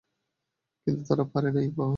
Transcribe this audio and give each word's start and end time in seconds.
কিন্তু 0.87 1.01
তারা 1.09 1.23
পারে 1.33 1.49
নাই, 1.51 1.67
বাবা। 1.71 1.89